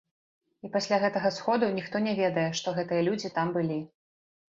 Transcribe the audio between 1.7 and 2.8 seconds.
ніхто не ведае, што